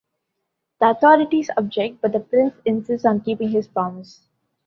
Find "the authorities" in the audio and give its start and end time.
0.79-1.51